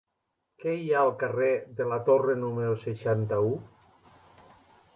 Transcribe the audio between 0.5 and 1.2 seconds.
Què hi ha al